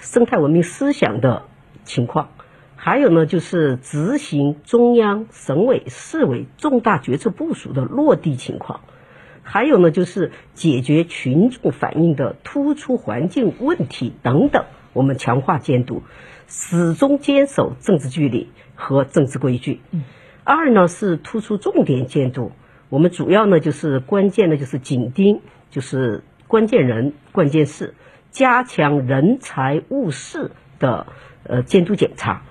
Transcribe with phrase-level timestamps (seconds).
[0.00, 1.42] 生态文明思想的
[1.84, 2.30] 情况，
[2.74, 8.80] 还有呢就是执行中央、省委、市委重大决策部署的落地情况，
[9.42, 16.02] 还有呢就是解决群众反映的突出环境问题等等，我们强化监督，
[16.48, 19.80] 始终坚守政治距离和政治规矩。
[20.44, 22.52] 二呢是突出重点监督，
[22.88, 27.94] 我们主要呢就是关键的就是紧盯，就是关键人、关键事，
[28.30, 31.06] 加强人财物事的
[31.44, 32.42] 呃监督检查，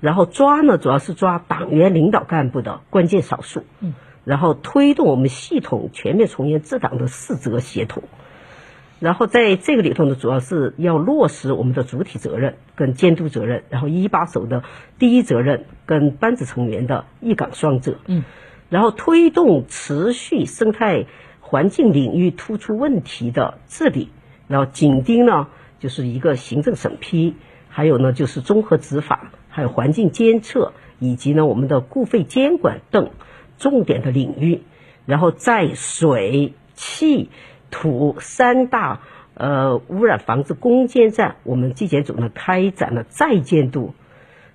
[0.00, 8.02] 然后抓呢主要是抓党员领导干部的关键少数，嗯，然后推动我们系统全面从严治党的四责协同。
[9.00, 14.62] 然后在这个里头呢，主要是要落实我们的主体责任跟监督责任，然后一把手的
[15.00, 18.22] 第一责任跟班子成员的一岗双责，嗯，
[18.68, 21.06] 然后推动持续生态
[21.40, 24.10] 环境领域突出问题的治理，
[24.48, 27.34] 然后紧盯呢就是一个行政审批，
[27.68, 33.10] 还有呢就是综合执法，还有环境监测以及呢我们的固废监管等
[33.58, 34.62] 重点的领域，
[35.06, 37.30] 然后在水气。
[37.74, 39.00] 土三大
[39.32, 43.94] 呃污染防治攻坚战，我们纪检组呢开展了再监督，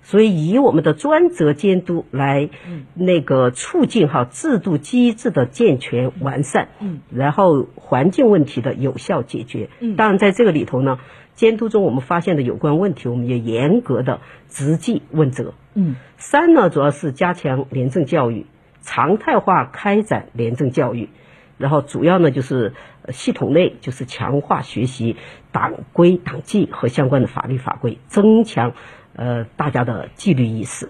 [0.04, 2.50] 所以以我们的专责监督来
[2.94, 11.00] 那个促进哈制度机制的健全完善，嗯，然后环境问题的有效解决，嗯，当然在这个里头呢，
[11.36, 18.46] 监督中我们发现的有关问题，我们也严格的执纪问责，嗯，三呢主要是加强廉政教育，
[18.82, 21.10] 常态化开展廉政教育。
[21.58, 22.74] 然后主要呢就是
[23.10, 25.16] 系统内就是强化学习
[25.52, 28.74] 党规党纪和相关的法律法规，增强
[29.18, 30.90] 呃大家的纪律意识。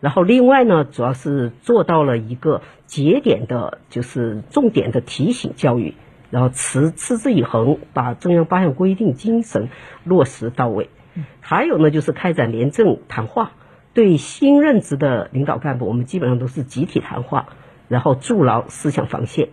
[0.00, 5.94] 然后另外呢，主要是做到了一个节点的，就是重点的提醒教育，
[6.30, 9.68] 然后持持之以恒，把中央八项规定精神
[10.04, 10.90] 落实到位。
[11.40, 13.52] 还有呢，就是开展廉政谈话，
[13.94, 17.48] 对新任职的领导干部，我们基本上都是集体谈话，
[17.88, 19.48] 然后筑牢思想防线。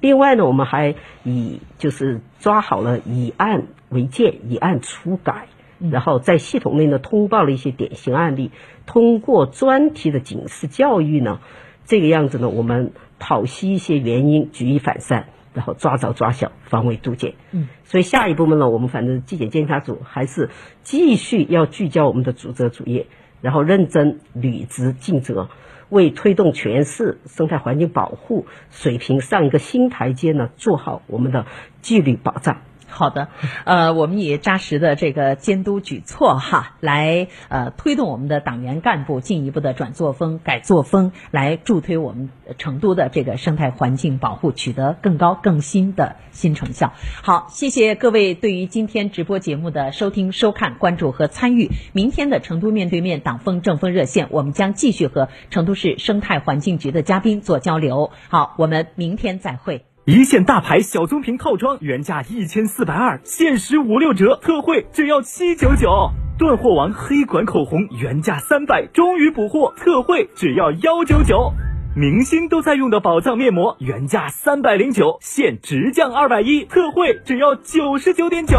[0.00, 5.46] 另外呢，我们还以就是抓好了以案为鉴，以案初改，
[5.90, 8.50] 然后在系统内呢通报了一些典型案例，
[8.86, 11.40] 通过专题的警示教育呢，
[11.84, 17.34] 这个样子呢，我们讨析一些原因，举一反三，然后抓早抓小，防微杜渐。
[17.52, 20.50] 嗯，所以下一步呢，我们反正纪检监察组还是
[20.82, 23.06] 继续要聚焦我们的主责主业，
[23.40, 25.48] 然后认真履职尽责。
[25.90, 31.46] 为推动全市生态环境保护水平上一个新台阶呢，做好我们的
[31.82, 32.62] 纪律保障。
[32.94, 33.26] 好的，
[33.64, 46.92] 呃，我们以扎实的这个监督举措哈，来呃推动我们的党员干部进一步的转作风、改作风，来助推我们成都的这个生态环境保护取得更高更新的新成效。
[47.22, 51.68] 好，谢谢各位对于今天直播节目的收听、收看、关注和参与。
[51.92, 58.12] 明天的成都面对面党风政风热线，我们将继续和成都市生态环境局的嘉宾做交流。
[58.28, 59.84] 好，我们明天再会。
[60.06, 66.10] 一线大牌小棕瓶套装原价一千四百二，限时五六折，特惠只要七九九。
[66.38, 71.54] 断货王黑管口红原价三百，终于补货，特惠只要幺九九。
[71.96, 78.58] 明星都在用的宝藏面膜原价三百零九，现直降二百一，特惠只要九十九点九。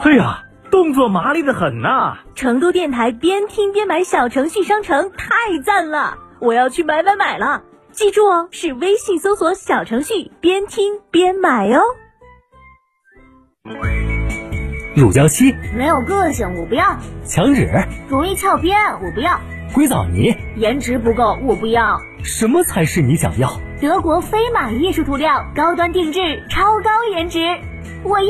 [0.00, 2.18] 嘿呀，动作麻利的很呐！
[2.34, 7.62] 成都电台边听边买小程序商城太赞了，我要去买买买了！
[7.90, 11.82] 记住哦，是微信搜索小程序边听边买哦。
[14.94, 16.96] 乳胶漆没有个性，我不要。
[17.24, 17.68] 墙纸
[18.08, 19.40] 容易翘边，我不要。
[19.74, 22.00] 硅藻泥颜值不够，我不要。
[22.22, 23.50] 什么才是你想要？
[23.80, 27.38] 德国飞马艺术涂料，高端定制，超高颜值，
[28.02, 28.28] 我要。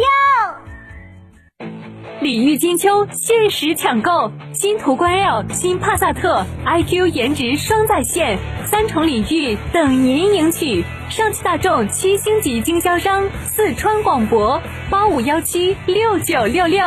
[2.20, 10.84] 礼遇金秋，限时抢购新途观 L、新帕萨特，iQ 颜值双在线，三重礼遇等您领取。
[11.08, 14.60] 上汽大众七星级经销商，四川广博
[14.90, 16.84] 八五幺七六九六六。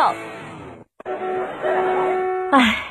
[2.51, 2.90] 唉。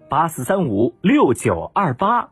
[0.11, 2.31] 八四三五六九二八。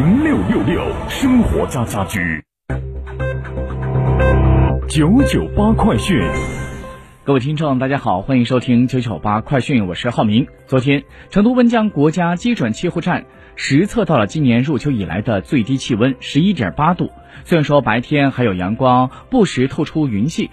[0.01, 0.23] 零。
[0.23, 2.19] 六六六生活家家居，
[4.89, 6.19] 九九八快讯，
[7.23, 10.47] 各位听众，大家好，欢迎收听九九八快讯，我是浩明。
[10.65, 13.25] 昨天，成都温江国家基准气候站
[13.55, 17.11] 实测到了今年入秋以来的最低气温十一点八度。
[17.43, 20.49] 虽然说白天还有阳光，不时透出云系。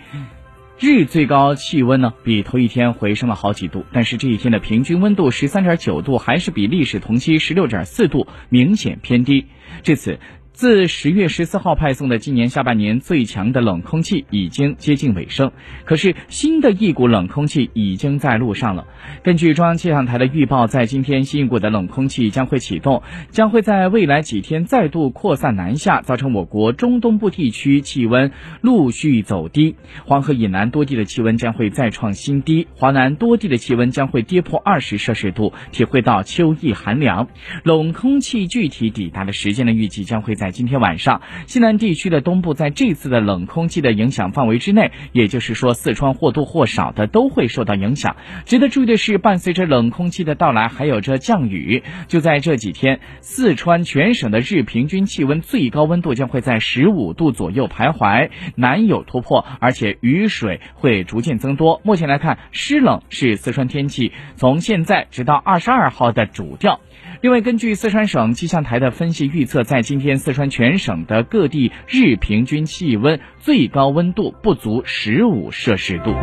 [0.81, 9.47] 日最高气温呢，比头一天回升了好几度，但是这一天的平均温度十三点九度，还是比历史同期十六点四度明显偏低。
[9.83, 10.19] 至此。
[10.59, 15.53] 自十月十四号派送的今年下半年最强的冷空气已经接近尾声，
[15.85, 18.85] 可是新的一股冷空气已经在路上了。
[19.23, 29.77] 根据中央气象台的预报，在今天新一股的冷空气将会启动，将会在未来几天再度扩散南下，造成我国中东部地区气温陆续走低。
[30.07, 37.29] 黄河以南多地的气温将会再创新低，华南多地的气温将会跌破二十摄氏度，体会到秋意寒凉。
[37.63, 40.48] 冷空气具体抵达的时间的预计将会在。
[40.51, 48.17] 今天晚上，西南地区的东部在这次的冷空气的影响范围之内，也就是说，四川或多或少的都会受到影响。
[48.45, 51.83] 值得注意的是，伴随着冷空气的到来，还有着降雨。
[52.07, 61.81] 就在这几天，四川全省的日平均气温最高温度将会在十五度左右徘徊，难有突破，而且雨水会逐渐增多。
[61.85, 66.81] 目前来看，湿冷是四川天气从现在直到二十二号的主调。
[67.21, 76.15] 另外，根据四川省气象台的分析预测，在今天四川全省的各地日平均气温最高温度不足十五摄氏度。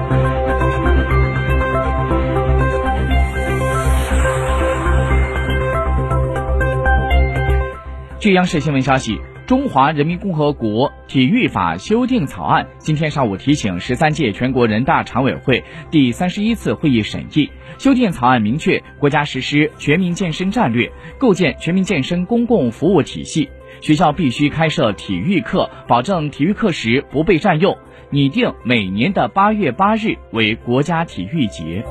[8.19, 9.34] 据央视新闻消息。
[9.47, 17.51] 中华人民共和国体育法修订草案今天上午提请十三届全国人大常委会第三十一次会议审议。
[17.77, 23.47] 修订草案明确，国家实施全民健身战略，构建全民健身公共服务体系。
[23.81, 27.77] 学校必须开设体育课，保证体育课时不被占用。
[28.09, 31.85] 拟定每年的八月八日为国家体育节。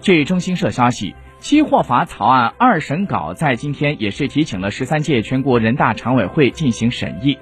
[0.00, 1.14] 据中新社消息。
[1.42, 7.36] 期货法草案二审稿在今天也是提请了十三届全国人大常委会进行审议。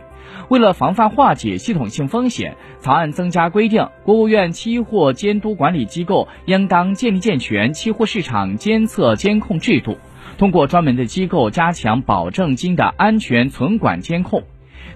[0.48, 9.98] 为了防范化解系统性风险，草案增加规定，国务院期货监督管理机构应当建立健全期货市场监测监控制度，
[10.38, 14.42] 通过专门的机构加强保证金的安全存管监控。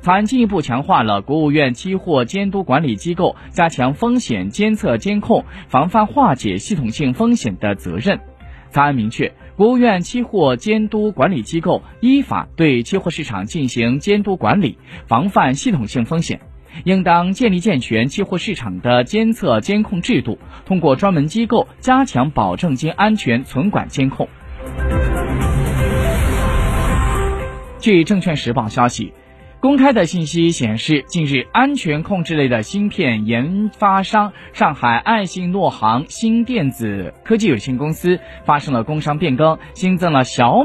[0.01, 8.19] 草案进一步强化了国务院期货监督管理机构加强风险监测监控、防范化解系统性风险的责任。
[8.75, 16.41] 草案明确，国务院期货监督管理机构依法对期货市场进行监督管理，防范系统性风险，
[16.83, 24.29] 应当建立健全期货市场的监测监控制度，通过专门机构加强保证金安全存管监控。
[27.79, 29.13] 据证券时报消息。
[29.65, 40.63] 公开的信息显示，近日安全控制类的芯片研发商上海爱信诺航新电子科技有限公司发生了工商变更，新增了小米。